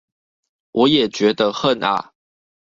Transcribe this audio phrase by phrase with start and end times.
[0.71, 2.13] 我也覺得恨啊